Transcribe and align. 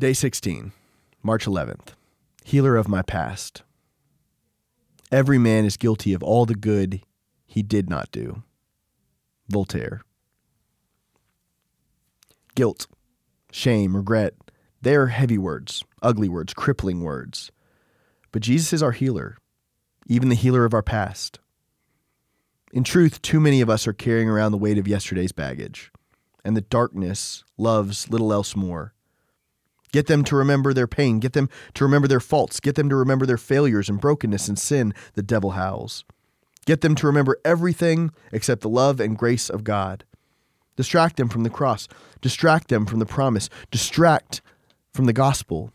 Day 0.00 0.14
16, 0.14 0.72
March 1.22 1.44
11th. 1.44 1.88
Healer 2.42 2.76
of 2.76 2.88
my 2.88 3.02
past. 3.02 3.64
Every 5.12 5.36
man 5.36 5.66
is 5.66 5.76
guilty 5.76 6.14
of 6.14 6.22
all 6.22 6.46
the 6.46 6.54
good 6.54 7.02
he 7.46 7.62
did 7.62 7.90
not 7.90 8.10
do. 8.10 8.42
Voltaire. 9.50 10.00
Guilt, 12.54 12.86
shame, 13.52 13.94
regret, 13.94 14.32
they 14.80 14.94
are 14.94 15.08
heavy 15.08 15.36
words, 15.36 15.84
ugly 16.00 16.30
words, 16.30 16.54
crippling 16.54 17.02
words. 17.02 17.52
But 18.32 18.40
Jesus 18.40 18.72
is 18.72 18.82
our 18.82 18.92
healer, 18.92 19.36
even 20.06 20.30
the 20.30 20.34
healer 20.34 20.64
of 20.64 20.72
our 20.72 20.82
past. 20.82 21.40
In 22.72 22.84
truth, 22.84 23.20
too 23.20 23.38
many 23.38 23.60
of 23.60 23.68
us 23.68 23.86
are 23.86 23.92
carrying 23.92 24.30
around 24.30 24.52
the 24.52 24.56
weight 24.56 24.78
of 24.78 24.88
yesterday's 24.88 25.32
baggage, 25.32 25.92
and 26.42 26.56
the 26.56 26.62
darkness 26.62 27.44
loves 27.58 28.08
little 28.08 28.32
else 28.32 28.56
more. 28.56 28.94
Get 29.92 30.06
them 30.06 30.22
to 30.24 30.36
remember 30.36 30.72
their 30.72 30.86
pain, 30.86 31.18
get 31.18 31.32
them 31.32 31.48
to 31.74 31.84
remember 31.84 32.06
their 32.06 32.20
faults, 32.20 32.60
get 32.60 32.76
them 32.76 32.88
to 32.88 32.96
remember 32.96 33.26
their 33.26 33.36
failures 33.36 33.88
and 33.88 34.00
brokenness 34.00 34.48
and 34.48 34.58
sin, 34.58 34.94
the 35.14 35.22
devil 35.22 35.52
howls. 35.52 36.04
Get 36.66 36.82
them 36.82 36.94
to 36.96 37.06
remember 37.06 37.38
everything 37.44 38.12
except 38.32 38.60
the 38.60 38.68
love 38.68 39.00
and 39.00 39.18
grace 39.18 39.48
of 39.50 39.64
God. 39.64 40.04
Distract 40.76 41.16
them 41.16 41.28
from 41.28 41.42
the 41.42 41.50
cross, 41.50 41.88
distract 42.20 42.68
them 42.68 42.86
from 42.86 43.00
the 43.00 43.06
promise, 43.06 43.50
distract 43.70 44.40
from 44.92 45.06
the 45.06 45.12
gospel, 45.12 45.72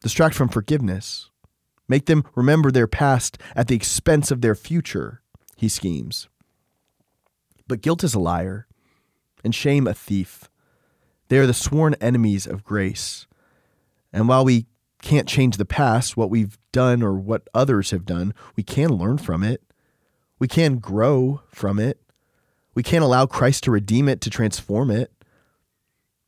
distract 0.00 0.34
from 0.34 0.48
forgiveness. 0.48 1.30
Make 1.88 2.06
them 2.06 2.24
remember 2.34 2.70
their 2.70 2.86
past 2.86 3.38
at 3.56 3.68
the 3.68 3.74
expense 3.74 4.30
of 4.30 4.40
their 4.40 4.54
future 4.54 5.22
he 5.56 5.68
schemes. 5.68 6.28
But 7.68 7.82
guilt 7.82 8.02
is 8.02 8.14
a 8.14 8.18
liar, 8.18 8.66
and 9.44 9.54
shame 9.54 9.86
a 9.86 9.94
thief. 9.94 10.48
They 11.32 11.38
are 11.38 11.46
the 11.46 11.54
sworn 11.54 11.94
enemies 11.94 12.46
of 12.46 12.62
grace. 12.62 13.26
And 14.12 14.28
while 14.28 14.44
we 14.44 14.66
can't 15.00 15.26
change 15.26 15.56
the 15.56 15.64
past, 15.64 16.14
what 16.14 16.28
we've 16.28 16.58
done 16.72 17.02
or 17.02 17.14
what 17.14 17.48
others 17.54 17.90
have 17.90 18.04
done, 18.04 18.34
we 18.54 18.62
can 18.62 18.90
learn 18.90 19.16
from 19.16 19.42
it. 19.42 19.62
We 20.38 20.46
can 20.46 20.76
grow 20.76 21.40
from 21.48 21.78
it. 21.78 21.98
We 22.74 22.82
can't 22.82 23.02
allow 23.02 23.24
Christ 23.24 23.64
to 23.64 23.70
redeem 23.70 24.10
it, 24.10 24.20
to 24.20 24.28
transform 24.28 24.90
it. 24.90 25.10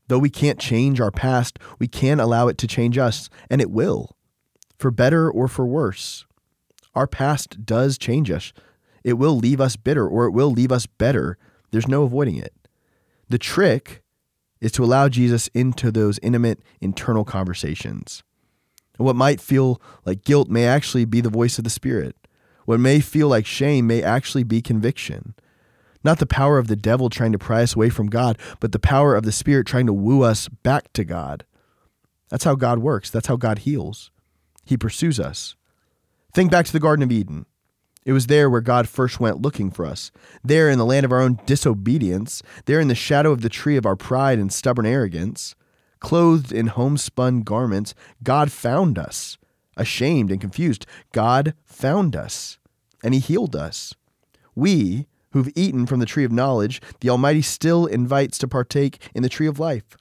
Though 0.09 0.19
we 0.19 0.31
can't 0.31 0.59
change 0.59 1.03
our 1.03 1.11
past, 1.11 1.59
we 1.78 1.87
can 1.87 2.19
allow 2.19 2.48
it 2.48 2.56
to 2.56 2.67
change 2.67 2.97
us, 2.97 3.28
and 3.50 3.61
it 3.61 3.71
will, 3.71 4.17
for 4.78 4.91
better 4.91 5.31
or 5.31 5.48
for 5.48 5.67
worse. 5.67 6.25
Our 6.95 7.06
past 7.06 7.67
does 7.67 7.98
change 7.98 8.31
us, 8.31 8.55
it 9.03 9.19
will 9.19 9.37
leave 9.37 9.61
us 9.61 9.77
bitter 9.77 10.09
or 10.09 10.25
it 10.25 10.33
will 10.33 10.50
leave 10.50 10.73
us 10.73 10.87
better. 10.87 11.37
There's 11.73 11.89
no 11.89 12.05
avoiding 12.05 12.37
it. 12.37 12.55
The 13.28 13.37
trick 13.37 14.00
is 14.65 14.73
to 14.73 14.83
allow 14.83 15.11
Jesus 15.11 15.48
into 15.48 15.93
those 15.93 16.19
intimate 16.23 16.59
internal 16.81 17.23
conversations. 17.23 18.23
And 18.97 19.05
what 19.05 19.15
might 19.15 19.39
feel 19.39 19.81
like 20.06 20.25
guilt 20.25 20.48
may 20.48 20.67
actually 20.67 21.05
be 21.05 21.21
the 21.21 21.29
voice 21.29 21.59
of 21.59 21.65
the 21.65 21.71
Spirit. 21.71 22.17
What 22.65 22.81
may 22.81 23.01
feel 23.01 23.29
like 23.29 23.45
shame 23.45 23.87
may 23.87 24.03
actually 24.03 24.43
be 24.43 24.62
conviction. 24.62 25.34
Not 26.03 26.19
the 26.19 26.27
power 26.27 26.56
of 26.56 26.69
the 26.69 26.77
devil 26.77 27.11
trying 27.11 27.33
to 27.33 27.39
pry 27.39 27.62
us 27.62 27.77
away 27.77 27.91
from 27.91 28.06
God, 28.06 28.39
but 28.59 28.73
the 28.73 28.79
power 28.79 29.15
of 29.15 29.25
the 29.25 29.33
Spirit 29.33 29.67
trying 29.67 29.87
to 29.87 29.93
woo 29.93 30.23
us 30.23 30.48
back 30.48 30.91
to 30.95 31.05
God. 31.05 31.45
That's 32.31 32.45
how 32.45 32.55
God 32.55 32.78
works. 32.78 33.11
That's 33.11 33.27
how 33.27 33.37
God 33.37 33.61
heals. 33.61 34.11
He 34.65 34.78
pursues 34.78 35.21
us. 35.21 35.56
Think 36.33 36.51
back 36.51 36.65
to 36.65 36.73
the 36.73 36.81
Garden 36.81 37.03
of 37.03 37.12
Eden. 37.12 37.45
It 38.05 38.12
was 38.12 38.27
there 38.27 38.50
where 38.50 38.60
God 38.60 38.86
first 38.88 39.19
went 39.19 39.41
looking 39.41 39.70
for 39.70 39.86
us. 39.86 40.10
There 40.42 40.69
in 40.69 40.78
the 40.78 40.84
land 40.84 41.05
of 41.05 41.12
our 41.12 41.22
own 41.22 41.41
disobedience, 41.47 42.42
there 42.66 42.80
in 42.80 42.88
the 42.88 42.94
shadow 42.94 43.33
of 43.33 43.41
the 43.41 43.48
tree 43.48 43.77
of 43.77 43.86
our 43.86 43.97
pride 43.97 44.38
and 44.38 44.52
stubborn 44.52 44.84
arrogance, 44.84 45.55
clothed 46.00 46.52
in 46.52 46.66
homespun 46.66 47.42
garments, 47.42 47.94
God 48.22 48.52
found 48.52 48.98
us. 48.98 49.38
Ashamed 49.77 50.30
and 50.30 50.41
confused, 50.41 50.86
God 51.12 51.55
found 51.64 52.14
us, 52.14 52.58
and 53.02 53.12
He 53.12 53.20
healed 53.20 53.56
us. 53.56 53.94
We, 54.54 55.06
who've 55.32 55.50
eaten 55.56 55.87
from 55.87 55.98
the 55.98 56.06
tree 56.06 56.25
of 56.25 56.31
knowledge, 56.31 56.81
the 57.00 57.10
Almighty 57.10 57.43
still 57.43 57.87
invites 57.87 58.38
to 58.38 58.47
partake 58.47 59.10
in 59.14 59.25
the 59.25 59.28
tree 59.28 59.48
of 59.48 59.59
life. 59.59 59.97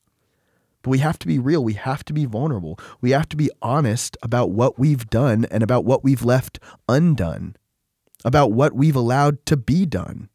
But 0.84 0.92
we 0.92 1.00
have 1.00 1.18
to 1.20 1.28
be 1.28 1.40
real. 1.40 1.64
We 1.64 1.74
have 1.74 2.04
to 2.06 2.14
be 2.14 2.26
vulnerable. 2.26 2.78
We 3.02 3.12
have 3.12 3.30
to 3.30 3.38
be 3.38 3.50
honest 3.62 4.18
about 4.22 4.52
what 4.52 4.78
we've 4.78 5.10
done 5.10 5.46
and 5.50 5.64
about 5.64 5.86
what 5.86 6.04
we've 6.04 6.24
left 6.24 6.60
undone 6.88 7.56
about 8.26 8.52
what 8.52 8.74
we've 8.74 8.96
allowed 8.96 9.46
to 9.48 9.58
be 9.58 9.86
done. 9.86 10.30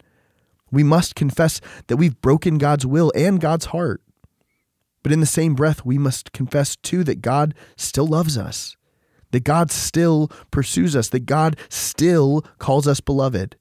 We 0.70 0.82
must 0.82 1.14
confess 1.14 1.60
that 1.86 1.96
we've 1.96 2.20
broken 2.20 2.58
God's 2.58 2.86
will 2.86 3.10
and 3.14 3.40
God's 3.40 3.66
heart. 3.66 4.02
But 5.02 5.12
in 5.12 5.20
the 5.20 5.26
same 5.26 5.54
breath, 5.54 5.84
we 5.84 5.96
must 5.96 6.32
confess 6.32 6.76
too 6.76 7.04
that 7.04 7.22
God 7.22 7.54
still 7.76 8.06
loves 8.06 8.36
us, 8.36 8.76
that 9.30 9.44
God 9.44 9.70
still 9.70 10.30
pursues 10.50 10.94
us, 10.94 11.08
that 11.10 11.26
God 11.26 11.58
still 11.68 12.44
calls 12.58 12.86
us 12.86 13.00
beloved. 13.00 13.56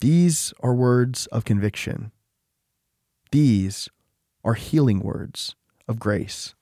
These 0.00 0.52
are 0.60 0.74
words 0.74 1.26
of 1.28 1.44
conviction. 1.44 2.12
These 3.32 3.88
are 4.44 4.54
healing 4.54 5.00
words 5.00 5.56
of 5.88 5.98
grace. 5.98 6.54